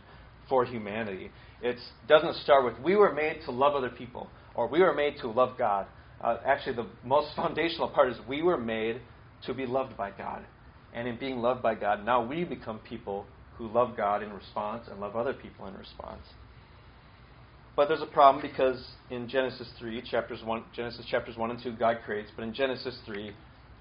[0.50, 1.78] for humanity, it
[2.08, 5.28] doesn't start with, We were made to love other people, or we were made to
[5.28, 5.86] love God.
[6.20, 9.02] Uh, actually, the most foundational part is we were made
[9.46, 10.44] to be loved by God.
[10.94, 13.26] And in being loved by God, now we become people
[13.58, 16.24] who love God in response and love other people in response.
[17.76, 21.74] But there's a problem because in Genesis 3, chapters 1, Genesis chapters 1 and 2,
[21.74, 23.32] God creates, but in Genesis 3,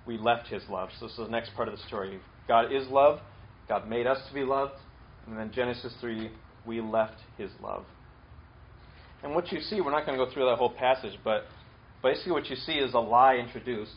[0.07, 0.91] we left his love.
[0.99, 2.21] So this is the next part of the story.
[2.47, 3.21] God is love.
[3.69, 4.75] God made us to be loved.
[5.27, 6.31] And then Genesis 3,
[6.67, 7.85] we left his love.
[9.23, 11.45] And what you see, we're not going to go through that whole passage, but
[12.03, 13.93] basically what you see is a lie introduced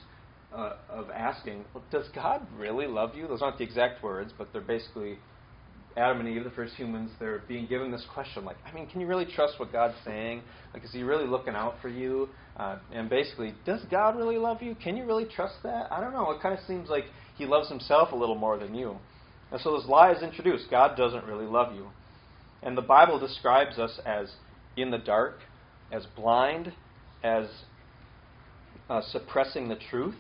[0.56, 3.28] uh, of asking, well, does God really love you?
[3.28, 5.18] Those aren't the exact words, but they're basically
[5.96, 9.00] Adam and Eve, the first humans, they're being given this question like, I mean, can
[9.00, 10.42] you really trust what God's saying?
[10.74, 12.30] Like, is He really looking out for you?
[12.58, 14.76] Uh, and basically, does God really love you?
[14.76, 15.92] Can you really trust that?
[15.92, 16.32] I don't know.
[16.32, 17.06] It kind of seems like
[17.38, 18.98] He loves Himself a little more than you.
[19.52, 20.66] And so this lie is introduced.
[20.72, 21.88] God doesn't really love you.
[22.64, 24.32] And the Bible describes us as
[24.76, 25.40] in the dark,
[25.92, 26.74] as blind,
[27.24, 27.46] as
[28.90, 30.16] uh, suppressing the truth.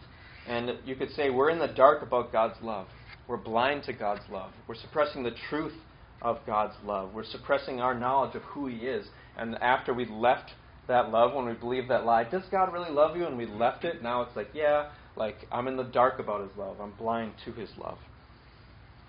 [0.47, 2.87] And you could say we're in the dark about God's love.
[3.27, 4.51] We're blind to God's love.
[4.67, 5.73] We're suppressing the truth
[6.21, 7.13] of God's love.
[7.13, 9.05] We're suppressing our knowledge of who He is.
[9.37, 10.51] And after we left
[10.87, 13.25] that love, when we believe that lie, does God really love you?
[13.25, 16.57] And we left it, now it's like, yeah, like I'm in the dark about His
[16.57, 16.79] love.
[16.81, 17.97] I'm blind to His love.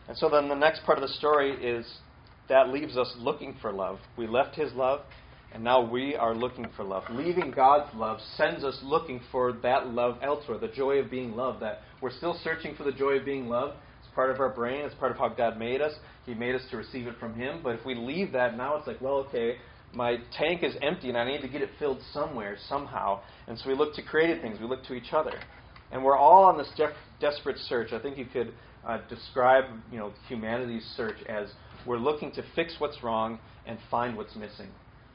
[0.07, 1.87] And so then the next part of the story is
[2.49, 3.99] that leaves us looking for love.
[4.17, 5.01] We left His love,
[5.55, 7.05] and now we are looking for love.
[7.11, 11.63] Leaving God's love sends us looking for that love elsewhere, the joy of being loved.
[11.63, 14.85] That we're still searching for the joy of being loved, It's part of our brain.
[14.85, 15.93] It's part of how God made us.
[16.27, 17.61] He made us to receive it from Him.
[17.63, 19.55] But if we leave that, now it's like, well, okay,
[19.95, 23.21] my tank is empty and I need to get it filled somewhere, somehow.
[23.47, 24.59] And so we look to created things.
[24.61, 25.39] We look to each other.
[25.93, 26.69] And we're all on this
[27.21, 27.93] desperate search.
[27.93, 28.53] I think you could
[28.85, 31.49] uh, describe, you know, humanity's search as
[31.87, 34.67] we're looking to fix what's wrong and find what's missing.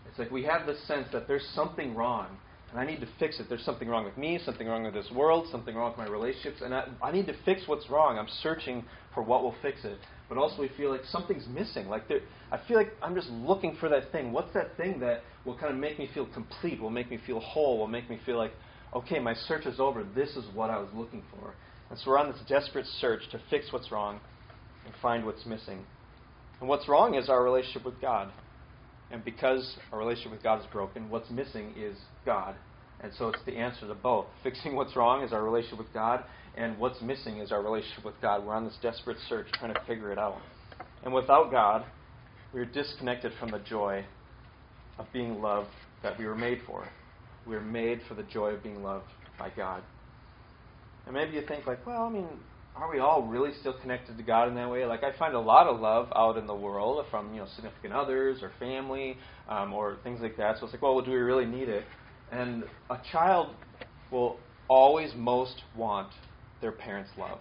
[0.09, 2.37] It's like we have this sense that there's something wrong
[2.71, 3.47] and I need to fix it.
[3.49, 6.61] There's something wrong with me, something wrong with this world, something wrong with my relationships,
[6.63, 8.19] and I, I need to fix what's wrong.
[8.19, 9.97] I'm searching for what will fix it.
[10.27, 11.87] But also, we feel like something's missing.
[11.87, 12.19] Like there,
[12.51, 14.31] I feel like I'm just looking for that thing.
[14.31, 16.79] What's that thing that will kind of make me feel complete?
[16.79, 17.79] Will make me feel whole?
[17.79, 18.53] Will make me feel like,
[18.93, 20.05] okay, my search is over.
[20.15, 21.55] This is what I was looking for.
[21.89, 24.19] And so we're on this desperate search to fix what's wrong
[24.85, 25.83] and find what's missing.
[26.59, 28.31] And what's wrong is our relationship with God.
[29.11, 32.55] And because our relationship with God is broken, what's missing is God.
[33.01, 34.27] And so it's the answer to both.
[34.43, 36.23] Fixing what's wrong is our relationship with God,
[36.55, 38.45] and what's missing is our relationship with God.
[38.45, 40.37] We're on this desperate search trying to figure it out.
[41.03, 41.85] And without God,
[42.53, 44.03] we're disconnected from the joy
[44.97, 45.69] of being loved
[46.03, 46.87] that we were made for.
[47.47, 49.05] We were made for the joy of being loved
[49.37, 49.81] by God.
[51.05, 52.27] And maybe you think, like, well, I mean,
[52.75, 54.86] are we all really still connected to God in that way?
[54.86, 57.93] Like I find a lot of love out in the world from you know significant
[57.93, 59.17] others or family
[59.49, 60.58] um, or things like that.
[60.58, 61.84] So it's like, well, do we really need it?
[62.32, 63.55] And a child
[64.12, 66.10] will always most want
[66.62, 67.39] their parents' love.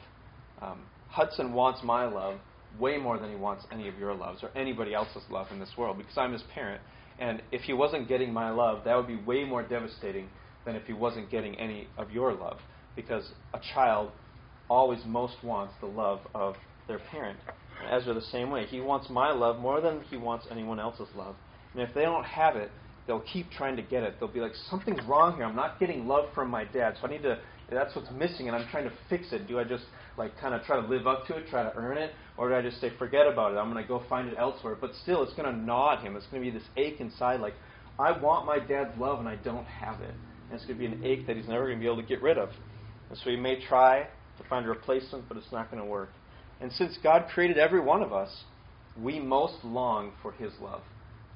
[0.61, 2.39] Um, Hudson wants my love
[2.79, 5.71] way more than he wants any of your loves or anybody else's love in this
[5.77, 6.81] world because I'm his parent.
[7.19, 10.29] And if he wasn't getting my love, that would be way more devastating
[10.65, 12.59] than if he wasn't getting any of your love
[12.95, 14.11] because a child
[14.69, 17.39] always most wants the love of their parent.
[17.91, 18.67] Ezra the same way.
[18.67, 21.37] He wants my love more than he wants anyone else's love.
[21.75, 22.71] And if they don't have it,
[23.07, 24.17] they'll keep trying to get it.
[24.19, 25.45] They'll be like, something's wrong here.
[25.45, 27.39] I'm not getting love from my dad, so I need to.
[27.71, 29.47] That's what's missing, and I'm trying to fix it.
[29.47, 29.85] Do I just
[30.17, 32.55] like kind of try to live up to it, try to earn it, or do
[32.55, 33.57] I just say forget about it?
[33.57, 34.75] I'm going to go find it elsewhere.
[34.81, 36.17] But still, it's going to gnaw at him.
[36.17, 37.55] It's going to be this ache inside, like
[37.99, 40.15] I want my dad's love and I don't have it.
[40.51, 42.09] And it's going to be an ache that he's never going to be able to
[42.09, 42.51] get rid of.
[43.11, 44.07] And so he may try
[44.39, 46.11] to find a replacement, but it's not going to work.
[46.61, 48.31] And since God created every one of us,
[49.01, 50.83] we most long for His love.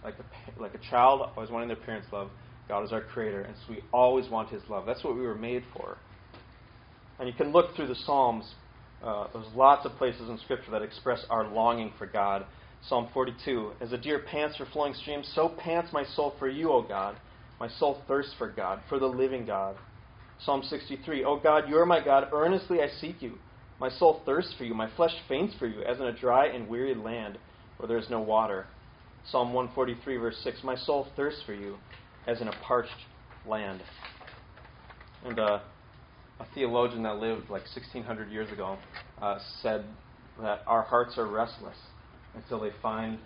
[0.05, 2.31] Like a, like a child always wanting their parents' love,
[2.69, 4.87] God is our creator, and so we always want His love.
[4.87, 5.99] That's what we were made for.
[7.19, 8.55] And you can look through the Psalms.
[9.05, 12.47] Uh, there's lots of places in Scripture that express our longing for God.
[12.89, 16.73] Psalm 42 As a deer pants for flowing streams, so pants my soul for you,
[16.73, 17.17] O God.
[17.61, 19.77] My soul thirsts for God, for the living God.
[20.45, 22.29] Psalm 63 O God, you are my God.
[22.33, 23.35] Earnestly I seek you.
[23.79, 24.75] My soul thirsts for you.
[24.75, 27.39] My flesh faints for you, as in a dry and weary land
[27.77, 28.67] where there is no water.
[29.31, 31.77] Psalm 143, verse 6 My soul thirsts for you,
[32.27, 32.91] as in a parched
[33.47, 33.81] land.
[35.25, 35.61] And uh,
[36.41, 38.79] a theologian that lived like 1600 years ago
[39.21, 39.85] uh, said
[40.41, 41.77] that our hearts are restless
[42.35, 43.19] until they find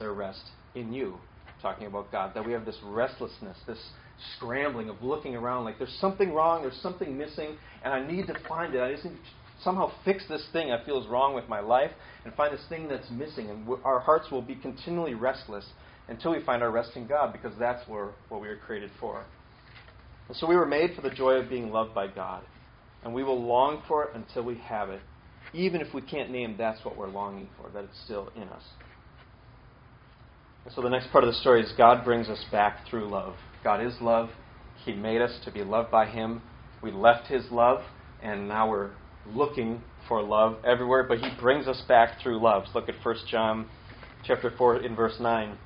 [0.00, 0.42] their rest
[0.74, 1.18] in you,
[1.62, 2.32] talking about God.
[2.34, 3.78] That we have this restlessness, this
[4.36, 8.34] scrambling of looking around like there's something wrong, there's something missing, and I need to
[8.48, 8.80] find it.
[8.80, 9.18] I just need to
[9.62, 11.90] somehow fix this thing I feel is wrong with my life
[12.24, 13.48] and find this thing that's missing.
[13.50, 15.64] And our hearts will be continually restless
[16.08, 19.24] until we find our rest in God because that's where, what we were created for.
[20.28, 22.42] And so we were made for the joy of being loved by God.
[23.04, 25.00] And we will long for it until we have it.
[25.52, 28.62] even if we can't name that's what we're longing for, that it's still in us.
[30.64, 33.34] And so the next part of the story is God brings us back through love.
[33.64, 34.28] God is love.
[34.84, 36.42] He made us to be loved by Him.
[36.82, 37.80] We left His love,
[38.22, 38.90] and now we're
[39.26, 42.64] looking for love everywhere, but He brings us back through love.
[42.74, 43.66] Look at 1 John
[44.26, 45.56] chapter 4 in verse 9.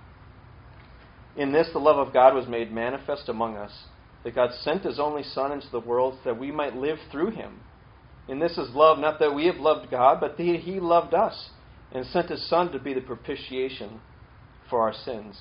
[1.37, 3.73] In this the love of God was made manifest among us,
[4.23, 7.61] that God sent His only Son into the world that we might live through Him.
[8.29, 11.51] And this is love, not that we have loved God, but that He loved us
[11.93, 14.01] and sent His Son to be the propitiation
[14.71, 15.41] for our sins.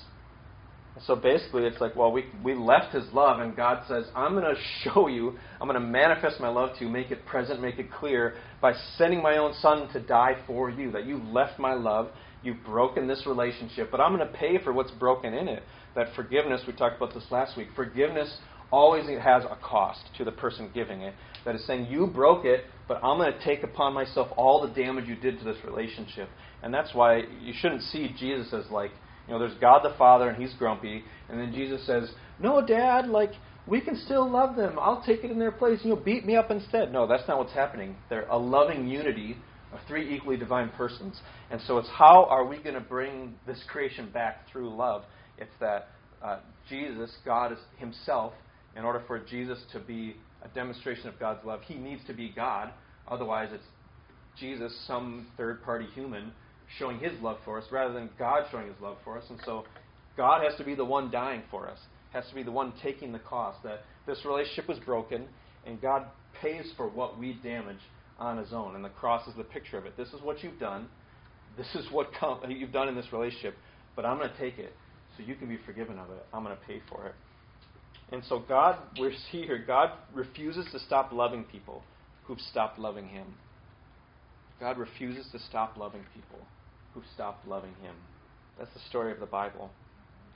[1.06, 4.44] So basically, it's like, well, we, we left His love, and God says, I'm going
[4.54, 7.78] to show you, I'm going to manifest my love to you, make it present, make
[7.78, 10.90] it clear, by sending my own Son to die for you.
[10.92, 12.10] That you left my love,
[12.42, 15.62] you've broken this relationship, but I'm going to pay for what's broken in it.
[15.94, 18.38] That forgiveness, we talked about this last week, forgiveness
[18.70, 21.14] always has a cost to the person giving it.
[21.44, 24.74] That is saying, you broke it, but I'm going to take upon myself all the
[24.74, 26.28] damage you did to this relationship.
[26.62, 28.90] And that's why you shouldn't see Jesus as like,
[29.28, 33.08] you know, there's God the Father and he's grumpy, and then Jesus says, "No, Dad,
[33.08, 33.32] like
[33.66, 34.78] we can still love them.
[34.80, 37.38] I'll take it in their place, and you'll beat me up instead." No, that's not
[37.38, 37.96] what's happening.
[38.08, 39.36] They're a loving unity
[39.70, 43.62] of three equally divine persons, and so it's how are we going to bring this
[43.68, 45.04] creation back through love?
[45.36, 45.88] It's that
[46.22, 46.38] uh,
[46.70, 48.32] Jesus, God is Himself.
[48.76, 52.32] In order for Jesus to be a demonstration of God's love, He needs to be
[52.34, 52.70] God.
[53.08, 53.64] Otherwise, it's
[54.38, 56.32] Jesus, some third-party human
[56.76, 59.24] showing his love for us rather than God showing his love for us.
[59.30, 59.64] And so
[60.16, 61.78] God has to be the one dying for us,
[62.12, 63.62] has to be the one taking the cost.
[63.62, 65.26] That this relationship was broken,
[65.66, 66.04] and God
[66.40, 67.80] pays for what we damage
[68.18, 68.74] on his own.
[68.74, 69.96] And the cross is the picture of it.
[69.96, 70.88] This is what you've done.
[71.56, 72.08] This is what
[72.48, 73.54] you've done in this relationship,
[73.96, 74.72] but I'm going to take it
[75.16, 76.24] so you can be forgiven of it.
[76.32, 77.14] I'm going to pay for it.
[78.12, 81.82] And so God, we see here, God refuses to stop loving people
[82.24, 83.26] who've stopped loving Him.
[84.60, 86.38] God refuses to stop loving people
[86.94, 87.94] who stopped loving him.
[88.58, 89.70] That's the story of the Bible.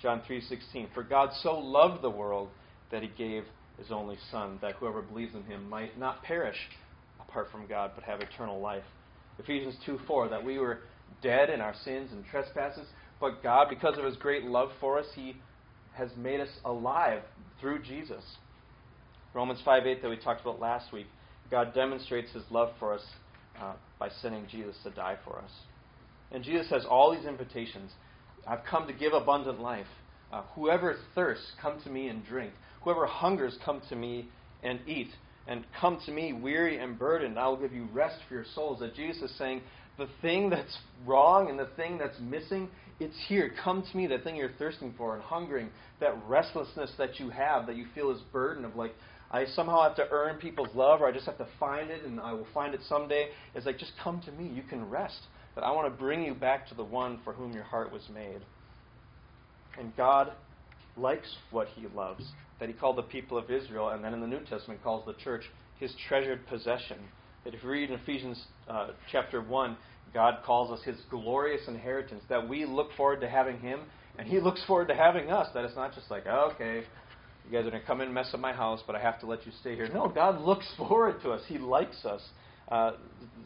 [0.01, 2.51] John 3:16 For God so loved the world
[2.91, 3.45] that he gave
[3.79, 6.69] his only son that whoever believes in him might not perish
[7.21, 8.85] apart from God but have eternal life.
[9.39, 10.81] Ephesians 2:4 that we were
[11.21, 12.89] dead in our sins and trespasses,
[13.21, 15.37] but God because of his great love for us he
[15.95, 17.23] has made us alive
[17.61, 18.39] through Jesus.
[19.35, 21.07] Romans 5:8 that we talked about last week,
[21.51, 23.05] God demonstrates his love for us
[23.61, 25.51] uh, by sending Jesus to die for us.
[26.33, 27.93] And Jesus has all these invitations.
[28.47, 29.87] I've come to give abundant life.
[30.33, 32.53] Uh, whoever thirsts, come to me and drink.
[32.83, 34.29] Whoever hungers, come to me
[34.63, 35.11] and eat.
[35.47, 38.81] And come to me, weary and burdened, I will give you rest for your souls.
[38.81, 39.61] That Jesus is saying,
[39.99, 42.69] the thing that's wrong and the thing that's missing,
[42.99, 43.53] it's here.
[43.63, 45.69] Come to me, that thing you're thirsting for and hungering,
[46.01, 48.95] that restlessness that you have, that you feel is burden of like,
[49.31, 52.21] I somehow have to earn people's love or I just have to find it and
[52.21, 53.29] I will find it someday.
[53.55, 54.49] It's like, just come to me.
[54.49, 55.21] You can rest.
[55.55, 58.03] But I want to bring you back to the one for whom your heart was
[58.13, 58.41] made.
[59.79, 60.33] And God
[60.97, 62.25] likes what he loves.
[62.61, 65.15] That he called the people of Israel, and then in the New Testament calls the
[65.25, 65.45] church
[65.81, 66.99] his treasured possession.
[67.45, 69.77] That if you read in Ephesians uh, chapter 1,
[70.15, 73.81] God calls us his glorious inheritance, that we look forward to having him,
[74.19, 75.49] and he looks forward to having us.
[75.55, 76.85] That it's not just like, okay,
[77.45, 79.19] you guys are going to come in and mess up my house, but I have
[79.21, 79.89] to let you stay here.
[79.93, 81.43] No, God looks forward to us.
[81.49, 82.23] He likes us.
[82.71, 82.93] Uh,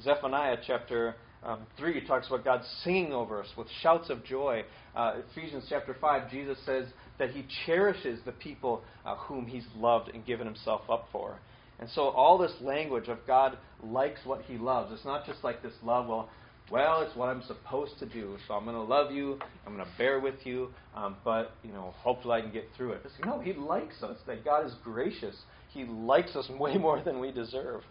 [0.03, 4.65] Zephaniah chapter um, 3 talks about God singing over us with shouts of joy.
[4.97, 6.87] Uh, Ephesians chapter 5, Jesus says
[7.19, 11.39] that he cherishes the people uh, whom he's loved and given himself up for.
[11.79, 14.93] And so all this language of God likes what he loves.
[14.93, 16.29] It's not just like this love, well,
[16.71, 18.37] well, it's what I'm supposed to do.
[18.49, 19.39] So I'm going to love you.
[19.67, 20.71] I'm going to bear with you.
[20.97, 23.03] Um, but, you know, hopefully I can get through it.
[23.05, 24.17] It's, no, he likes us.
[24.27, 25.37] That God is gracious.
[25.73, 27.83] He likes us way more than we deserve.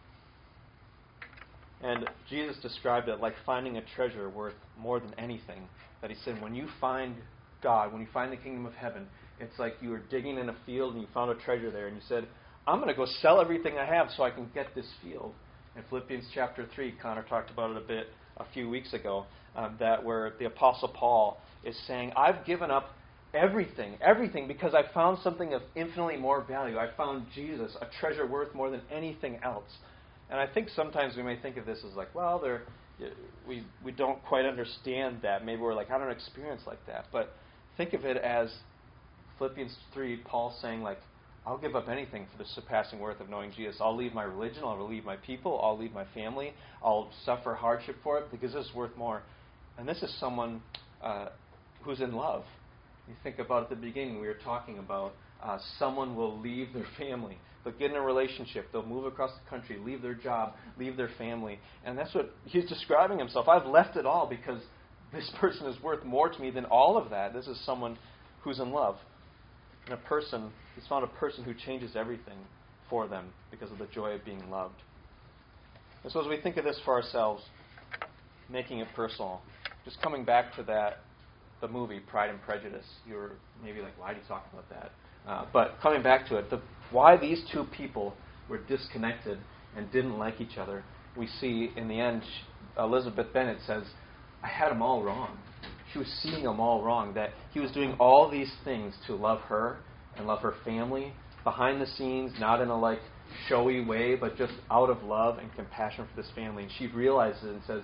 [1.85, 5.69] And Jesus described it like finding a treasure worth more than anything.
[6.01, 7.15] That he said, when you find
[7.61, 9.05] God, when you find the kingdom of heaven,
[9.39, 11.95] it's like you were digging in a field and you found a treasure there, and
[11.95, 12.27] you said,
[12.65, 15.33] I'm going to go sell everything I have so I can get this field.
[15.75, 19.75] In Philippians chapter 3, Connor talked about it a bit a few weeks ago, um,
[19.79, 22.89] that where the Apostle Paul is saying, I've given up
[23.35, 26.79] everything, everything, because I found something of infinitely more value.
[26.79, 29.69] I found Jesus, a treasure worth more than anything else.
[30.29, 32.63] And I think sometimes we may think of this as like, well, there,
[33.47, 35.45] we we don't quite understand that.
[35.45, 37.05] Maybe we're like, I don't experience like that.
[37.11, 37.33] But
[37.77, 38.51] think of it as
[39.37, 40.99] Philippians three, Paul saying like,
[41.45, 43.75] I'll give up anything for the surpassing worth of knowing Jesus.
[43.79, 44.63] I'll leave my religion.
[44.63, 45.61] I'll leave my people.
[45.61, 46.53] I'll leave my family.
[46.83, 49.21] I'll suffer hardship for it because is worth more.
[49.77, 50.63] And this is someone
[51.03, 51.27] uh,
[51.83, 52.45] who's in love.
[53.07, 56.87] You think about at the beginning, we were talking about uh, someone will leave their
[56.97, 57.37] family.
[57.65, 58.67] They'll get in a relationship.
[58.71, 61.59] They'll move across the country, leave their job, leave their family.
[61.83, 63.47] And that's what he's describing himself.
[63.49, 64.61] I've left it all because
[65.11, 67.33] this person is worth more to me than all of that.
[67.33, 67.97] This is someone
[68.43, 68.97] who's in love.
[69.85, 72.37] And a person, he's found a person who changes everything
[72.89, 74.75] for them because of the joy of being loved.
[76.03, 77.43] And so as we think of this for ourselves,
[78.47, 79.41] making it personal,
[79.83, 80.99] just coming back to that,
[81.61, 83.31] the movie Pride and Prejudice, you're
[83.63, 84.91] maybe like, why are you talking about that?
[85.29, 88.13] Uh, but coming back to it, the, why these two people
[88.49, 89.37] were disconnected
[89.75, 90.83] and didn't like each other,
[91.17, 92.21] we see in the end,
[92.77, 93.83] Elizabeth Bennet says,
[94.43, 95.37] I had them all wrong.
[95.91, 99.39] She was seeing them all wrong, that he was doing all these things to love
[99.41, 99.77] her
[100.17, 101.13] and love her family
[101.43, 102.99] behind the scenes, not in a like
[103.47, 106.63] showy way, but just out of love and compassion for this family.
[106.63, 107.81] And she realizes it and says,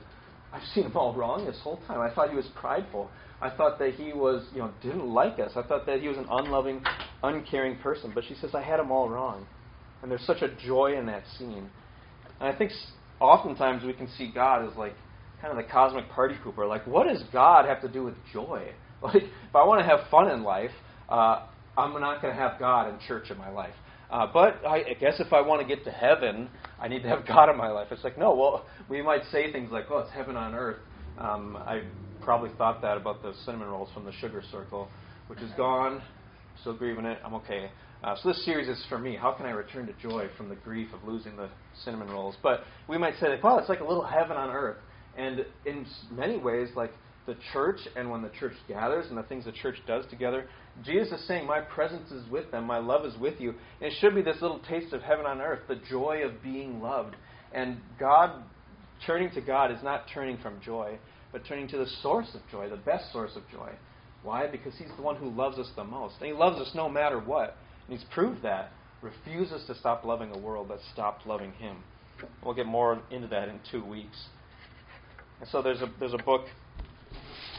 [0.54, 2.02] I've seen him all wrong this whole time.
[2.02, 3.10] I thought he was prideful.
[3.42, 5.52] I thought that he was, you know, didn't like us.
[5.56, 6.84] I thought that he was an unloving,
[7.24, 8.12] uncaring person.
[8.14, 9.48] But she says, I had him all wrong.
[10.02, 11.70] And there's such a joy in that scene.
[12.40, 12.72] And I think
[13.20, 14.94] oftentimes we can see God as like
[15.42, 16.68] kind of the cosmic party pooper.
[16.68, 18.72] Like, what does God have to do with joy?
[19.04, 20.70] Like, if I want to have fun in life,
[21.10, 23.74] uh, I'm not going to have God in church in my life.
[24.12, 26.50] Uh, but I, I guess if I want to get to heaven,
[26.80, 27.88] I need to have God in my life.
[27.90, 30.78] It's like, no, well, we might say things like, oh, it's heaven on earth.
[31.18, 31.82] Um, I
[32.22, 34.88] probably thought that about the cinnamon rolls from the sugar circle,
[35.28, 36.02] which is gone.
[36.62, 37.20] Still grieving it.
[37.26, 37.70] I'm okay.
[38.04, 39.16] Uh, so this series is for me.
[39.16, 41.50] How can I return to joy from the grief of losing the
[41.84, 42.36] cinnamon rolls?
[42.42, 44.78] But we might say, like, well, it's like a little heaven on earth.
[45.18, 46.92] And in many ways, like
[47.28, 50.48] the church and when the church gathers and the things the church does together,
[50.84, 53.50] Jesus is saying, My presence is with them, my love is with you.
[53.50, 56.82] And it should be this little taste of heaven on earth, the joy of being
[56.82, 57.16] loved.
[57.54, 58.44] And God,
[59.06, 60.98] turning to God, is not turning from joy,
[61.32, 63.72] but turning to the source of joy, the best source of joy.
[64.24, 64.48] Why?
[64.48, 66.16] Because He's the one who loves us the most.
[66.20, 67.58] And He loves us no matter what.
[67.88, 68.72] And He's proved that.
[69.02, 71.78] Refuses to stop loving a world that stopped loving Him.
[72.44, 74.18] We'll get more into that in two weeks.
[75.40, 76.46] And so there's a, there's a book.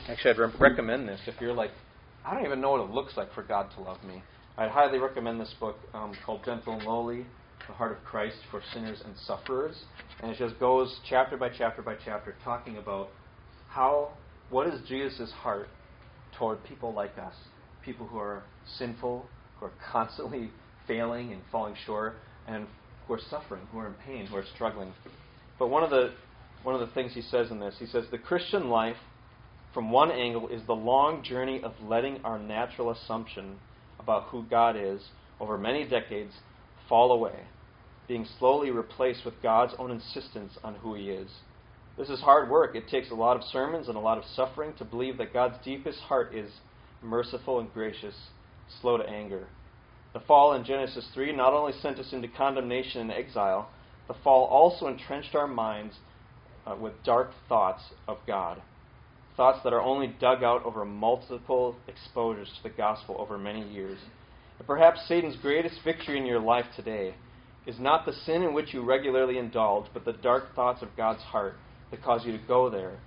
[0.08, 1.70] Actually, I'd re- recommend this if you're like,
[2.24, 4.22] I don't even know what it looks like for God to love me.
[4.56, 7.26] I'd highly recommend this book um, called Gentle and Lowly
[7.66, 9.76] The Heart of Christ for Sinners and Sufferers.
[10.22, 13.08] And it just goes chapter by chapter by chapter talking about
[13.72, 14.10] how,
[14.50, 15.68] what is Jesus' heart
[16.38, 17.34] toward people like us,
[17.84, 18.42] people who are
[18.78, 19.26] sinful,
[19.58, 20.50] who are constantly
[20.86, 22.14] failing and falling short,
[22.46, 22.66] and
[23.06, 24.92] who are suffering, who are in pain, who are struggling.
[25.58, 26.12] But one of the
[26.62, 28.96] one of the things he says in this, he says the Christian life,
[29.74, 33.56] from one angle, is the long journey of letting our natural assumption
[33.98, 35.00] about who God is
[35.40, 36.32] over many decades
[36.88, 37.40] fall away,
[38.06, 41.30] being slowly replaced with God's own insistence on who He is.
[41.98, 42.74] This is hard work.
[42.74, 45.62] It takes a lot of sermons and a lot of suffering to believe that God's
[45.62, 46.50] deepest heart is
[47.02, 48.14] merciful and gracious,
[48.80, 49.46] slow to anger.
[50.14, 53.70] The fall in Genesis 3 not only sent us into condemnation and exile,
[54.08, 55.96] the fall also entrenched our minds
[56.66, 58.62] uh, with dark thoughts of God.
[59.36, 63.98] Thoughts that are only dug out over multiple exposures to the gospel over many years.
[64.58, 67.14] And perhaps Satan's greatest victory in your life today
[67.66, 71.22] is not the sin in which you regularly indulge, but the dark thoughts of God's
[71.22, 71.54] heart
[71.92, 72.98] that cause you to go there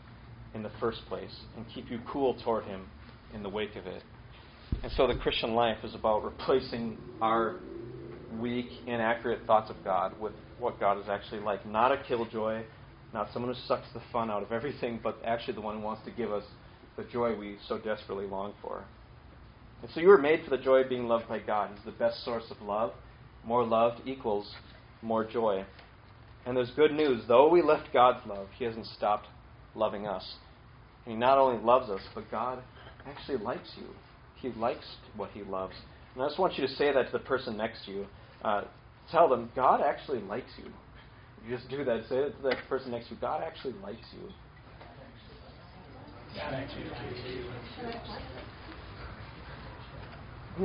[0.54, 2.88] in the first place and keep you cool toward Him
[3.34, 4.02] in the wake of it.
[4.84, 7.58] And so the Christian life is about replacing our
[8.40, 11.66] weak, inaccurate thoughts of God with what God is actually like.
[11.66, 12.64] Not a killjoy,
[13.14, 16.04] not someone who sucks the fun out of everything, but actually the one who wants
[16.06, 16.44] to give us
[16.98, 18.86] the joy we so desperately long for.
[19.82, 21.72] And so you were made for the joy of being loved by God.
[21.76, 22.94] He's the best source of love.
[23.44, 24.50] More love equals
[25.02, 25.66] more joy.
[26.46, 27.24] And there's good news.
[27.28, 29.28] Though we left God's love, He hasn't stopped
[29.74, 30.24] loving us.
[31.06, 32.62] And He not only loves us, but God
[33.08, 33.88] actually likes you.
[34.36, 35.74] He likes what He loves.
[36.14, 38.06] And I just want you to say that to the person next to you.
[38.44, 38.64] Uh,
[39.12, 40.72] tell them, God actually likes you.
[41.46, 42.04] You just do that.
[42.10, 43.22] Say it to that person next to you.
[43.22, 44.30] God actually likes you.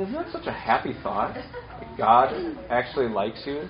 [0.01, 1.35] Isn't that such a happy thought?
[1.97, 2.33] God
[2.69, 3.67] actually likes you.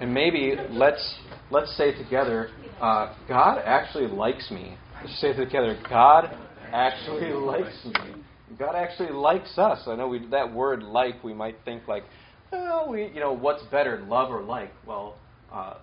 [0.00, 1.18] And maybe let's
[1.50, 4.76] let's say together, uh, God actually likes me.
[5.02, 6.36] Let's say together, God
[6.72, 8.22] actually likes me.
[8.58, 9.82] God actually likes us.
[9.86, 12.04] I know we, that word "like" we might think like
[12.52, 14.72] well, we, you know, what's better, love or like?
[14.86, 15.18] Well,
[15.52, 15.74] uh,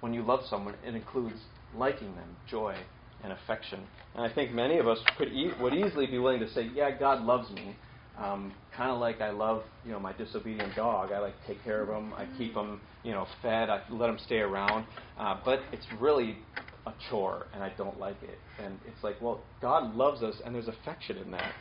[0.00, 1.36] when you love someone, it includes
[1.74, 2.76] liking them, joy
[3.22, 3.80] and affection.
[4.14, 6.90] And I think many of us could e- would easily be willing to say, yeah,
[6.96, 7.76] God loves me.
[8.18, 11.12] Um, kind of like I love, you know, my disobedient dog.
[11.12, 12.14] I like take care of him.
[12.14, 13.68] I keep him, you know, fed.
[13.68, 14.86] I let him stay around.
[15.18, 16.38] Uh, but it's really
[16.86, 18.38] a chore and I don't like it.
[18.58, 21.52] And it's like, well, God loves us and there's affection in that.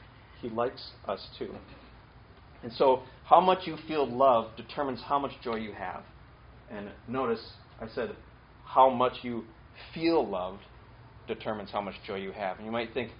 [0.41, 1.53] He likes us too.
[2.63, 6.03] And so, how much you feel loved determines how much joy you have.
[6.71, 7.41] And notice,
[7.81, 8.15] I said,
[8.63, 9.43] how much you
[9.93, 10.61] feel loved
[11.27, 12.55] determines how much joy you have.
[12.55, 13.11] And you might think,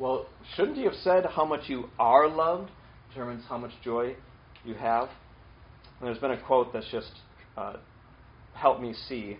[0.00, 0.26] well,
[0.56, 2.70] shouldn't he have said how much you are loved
[3.12, 4.14] determines how much joy
[4.64, 5.08] you have?
[6.00, 7.10] And there's been a quote that's just
[7.56, 7.74] uh,
[8.54, 9.36] helped me see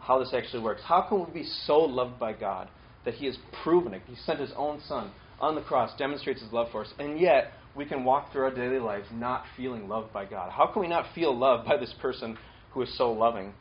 [0.00, 0.82] how this actually works.
[0.84, 2.68] How can we be so loved by God
[3.04, 4.02] that He has proven it?
[4.06, 7.52] He sent His own Son on the cross, demonstrates His love for us, and yet
[7.76, 10.50] we can walk through our daily lives not feeling loved by God.
[10.50, 12.36] How can we not feel loved by this person
[12.72, 13.52] who is so loving?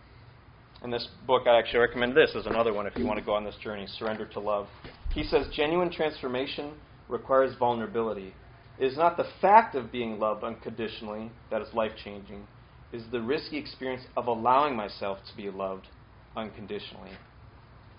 [0.83, 3.33] In this book, I actually recommend this as another one if you want to go
[3.33, 4.67] on this journey Surrender to Love.
[5.13, 6.73] He says genuine transformation
[7.09, 8.33] requires vulnerability.
[8.79, 12.47] It is not the fact of being loved unconditionally that is life changing,
[12.91, 15.87] it is the risky experience of allowing myself to be loved
[16.35, 17.11] unconditionally.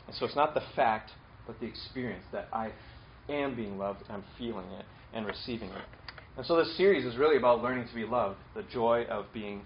[0.07, 1.13] And so it's not the fact,
[1.47, 2.73] but the experience that I
[3.29, 5.85] am being loved, I'm feeling it, and receiving it.
[6.37, 9.63] And so this series is really about learning to be loved, the joy of being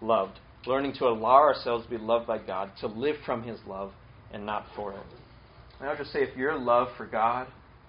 [0.00, 3.92] loved learning to allow ourselves to be loved by God, to live from His love
[4.32, 5.06] and not for it.
[5.80, 7.48] And I'll just say if your love for God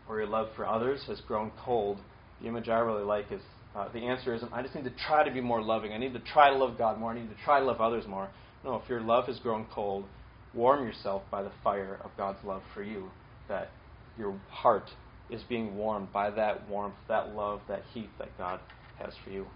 [0.10, 2.00] or your love for others has grown cold,
[2.44, 3.42] the image I really like is
[3.76, 5.94] uh, the answer isn't, I just need to try to be more loving.
[5.94, 7.12] I need to try to love God more.
[7.12, 8.30] I need to try to love others more.
[8.64, 10.06] No, if your love has grown cold,
[10.54, 13.10] warm yourself by the fire of God's love for you,
[13.48, 13.70] that
[14.18, 14.90] your heart
[15.30, 18.60] is being warmed by that warmth, that love, that heat that God
[19.00, 19.48] has for you.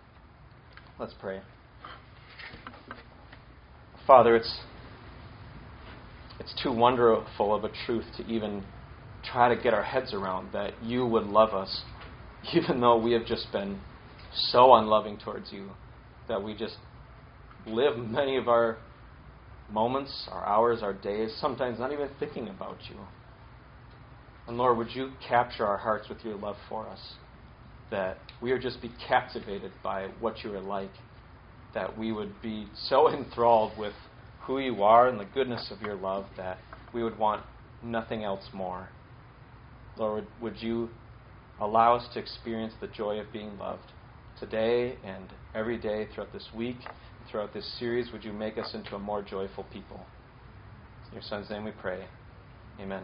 [1.00, 1.42] Let's pray.
[4.08, 4.60] Father, it's
[6.40, 8.64] it's too wonderful of a truth to even
[9.24, 11.84] try to get our heads around that you would love us,
[12.54, 13.80] even though we have just been
[14.52, 15.70] so unloving towards you
[16.28, 16.78] that we just
[17.66, 18.78] live many of our
[19.72, 22.96] moments, our hours, our days, sometimes not even thinking about you.
[24.48, 27.00] And Lord, would you capture our hearts with your love for us?
[27.92, 30.92] That we would just be captivated by what you are like
[31.74, 33.94] that we would be so enthralled with
[34.42, 36.58] who you are and the goodness of your love that
[36.94, 37.44] we would want
[37.84, 38.90] nothing else more.
[39.98, 40.90] Lord, would you
[41.60, 43.92] allow us to experience the joy of being loved
[44.40, 46.78] today and every day throughout this week,
[47.30, 48.12] throughout this series?
[48.12, 50.06] Would you make us into a more joyful people?
[51.12, 52.06] In your Son's name we pray.
[52.80, 53.04] Amen.